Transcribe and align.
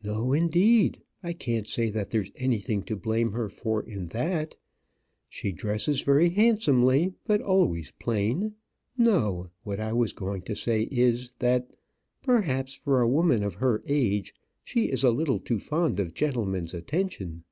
"No, 0.00 0.32
indeed. 0.32 1.02
I 1.24 1.32
can't 1.32 1.66
say 1.66 1.90
that 1.90 2.10
there's 2.10 2.30
anything 2.36 2.84
to 2.84 2.94
blame 2.94 3.32
her 3.32 3.48
for 3.48 3.82
in 3.82 4.06
that. 4.10 4.54
She 5.28 5.50
dresses 5.50 6.02
very 6.02 6.28
handsomely, 6.28 7.14
but 7.24 7.40
always 7.40 7.90
plain. 7.90 8.54
No; 8.96 9.50
what 9.64 9.80
I 9.80 9.92
was 9.92 10.12
going 10.12 10.42
to 10.42 10.54
say 10.54 10.82
is, 10.82 11.32
that 11.40 11.68
perhaps 12.22 12.76
for 12.76 13.00
a 13.00 13.08
woman 13.08 13.42
of 13.42 13.54
her 13.54 13.82
age 13.88 14.36
she 14.62 14.84
is 14.84 15.02
a 15.02 15.10
little 15.10 15.40
too 15.40 15.58
fond 15.58 15.98
of 15.98 16.14
gentlemen's 16.14 16.72
attention." 16.72 17.42